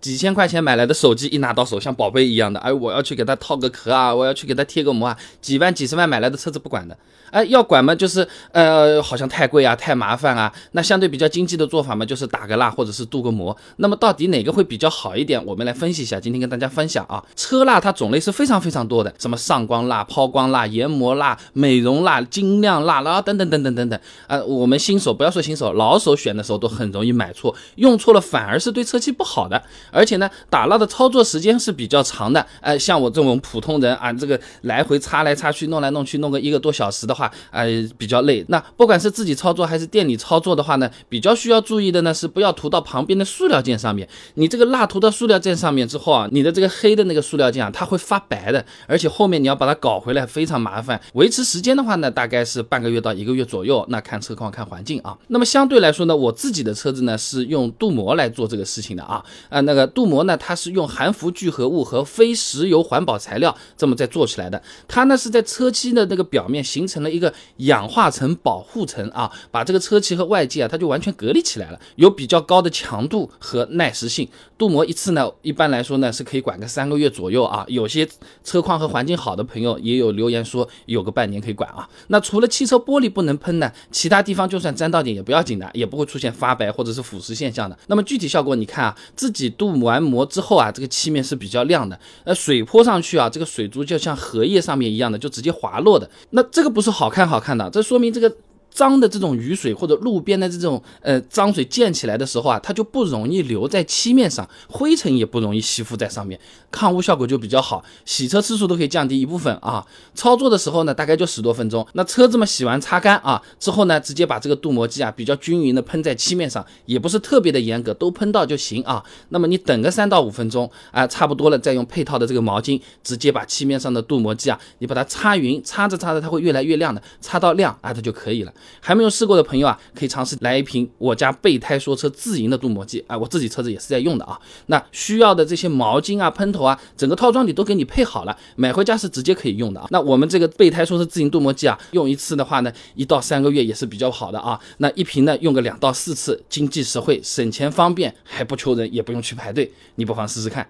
[0.00, 6.96] 几千块钱买来的手机一拿到手像宝贝一样的，哎，我要去给它套个壳啊，我要去给它贴个膜啊，几万几十万买来的车子不管的，
[7.30, 10.52] 哎，要管嘛就是呃好像太贵啊，太麻烦啊。
[10.72, 13.56] 那相对比较经济的做法嘛，就是打个蜡或者是镀个膜。
[13.76, 15.44] 那么到底哪个会比较好一点？
[15.44, 16.20] 我们来分析一下。
[16.20, 24.40] 今天跟大家分享啊，车蜡它种类是非常非常多的，什么上光蜡、抛光蜡、研磨蜡、美容蜡、精亮蜡啦等等等等等等啊。
[24.44, 29.60] 我们新手不要说新手，老手选的时候都很容易买错，用错了反而是对车漆不好的。
[29.90, 38.44] 而且呢，打蜡的操作时间是比较长的，呃，像我这种普通人啊，这个来回擦来擦去，弄来弄去，弄个一个多小时的话，呃，比较累。
[38.48, 44.06] 那不管是自己操作还是店里操作的话呢，比较需要注意的呢是不要涂到旁边的塑料件上面。
[44.34, 51.00] 你这个蜡涂到塑料件上面之后啊，你的这个黑的那个塑料件啊，它会发白的，而且后面你要把它搞回来非常麻烦。
[51.14, 53.84] 维持时间的话呢，大概是半个月到一个月左右。
[53.88, 55.16] 那看车况看环境啊。
[55.28, 59.77] 那么相对来说呢，我自己的车子呢是用镀膜来做这个事情的啊，啊那。
[59.86, 64.62] 镀膜呢，它是用含氟聚合物和非石油环保材料这么在做起来的。
[64.86, 74.28] 它呢是在车漆的那个表面形成了一个氧化层保护层啊，把这个车漆和外界啊，它就完全隔离起来了，有比较高的强度和耐蚀性。
[74.56, 77.64] 镀膜一次呢，一般来说呢是可以管个三个月左右啊。
[77.68, 78.08] 有些
[78.42, 81.88] 车况和环境好的朋友也有留言说有个半年可以管啊。
[82.08, 87.78] 那除了汽车玻璃不能喷呢，其他地方就算沾到点也不要紧的，也不会出现发白或者是腐蚀现象的。
[87.86, 89.80] 那么具体效果你看啊，自己镀镀。
[89.82, 91.98] 完膜之后啊，这个漆面是比较亮的。
[92.24, 96.10] 呃，水泼上去啊，这个水珠就像荷叶上面一样的，就直接滑落的。
[96.30, 98.34] 那这个不是好看好看的，这说明这个。
[98.78, 106.38] 脏的这种雨水或者路边的这种呃脏水溅起来的时候啊，它就不容易留在漆面上，灰尘也不容易吸附在上面，
[106.70, 109.84] 抗污效果就比较好，洗车次数都可以降低一部分啊。
[110.14, 111.84] 操作的时候呢，大概就十多分钟。
[111.94, 119.02] 那车子嘛，洗完擦干啊之后呢，直接把这个镀膜剂啊比较均匀的喷在漆面上，也不是特别的严格，都喷到就行啊。
[119.30, 128.52] 那么你等个三到五分钟啊，差不多了，再用配套的这个毛巾直接把漆面上的镀膜剂啊，你把它擦匀，擦着擦着它会越来越亮的，擦到亮啊，它就可以了。
[128.80, 134.38] 还没有试过的朋友啊，可以尝试来一瓶我家备胎说车自营的镀膜剂啊，我自己车子也是在用的啊。
[134.66, 139.86] 那需要的这些毛巾啊、喷头啊，整个套装里都给你配好了，买回家是直接可以用的啊。
[139.90, 144.58] 那我们这个备胎说车自营镀膜剂啊，用一次的话呢，一到三个月也是比较好的啊。
[144.78, 150.68] 那一瓶呢，用个两到四次，经济实惠，省钱方便，还不求人，也不用去排队，你不妨试试看。